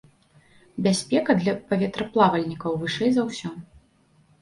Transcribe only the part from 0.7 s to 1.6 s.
Бяспеку для